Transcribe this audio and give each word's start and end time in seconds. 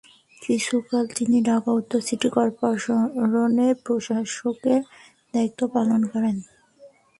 কিছুকাল 0.41 1.05
তিনি 1.17 1.37
ঢাকা 1.47 1.69
উত্তর 1.79 1.99
সিটি 2.07 2.29
করপোরেশনের 2.35 3.73
প্রশাসকের 3.85 4.81
দায়িত্বও 5.33 5.67
পালন 5.75 6.01
করেন। 6.11 6.35